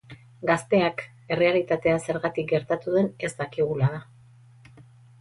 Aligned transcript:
Gazteak, 0.51 1.03
errealitatea 1.35 2.01
zergatik 2.07 2.51
gertatu 2.57 2.99
den 2.99 3.13
ez 3.31 3.35
dakigula 3.45 3.95
da. 3.97 4.05